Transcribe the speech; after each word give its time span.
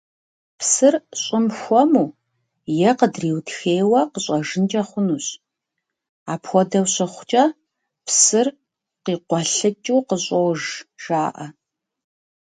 Псыр 0.59 0.95
щӀым 1.21 1.45
хуэму 1.59 2.07
е 2.89 2.91
къыдриутхейуэ 2.97 4.01
къыщӀэжынкӀэ 4.11 4.81
хъунущ, 4.89 5.27
апхуэдэу 6.31 6.85
щыхъукӀэ 6.93 7.43
«Псыр 8.05 8.47
къикъуэлъыкӀыу 9.03 10.05
къыщӀож» 10.07 10.61
жаӀэ. 11.03 11.47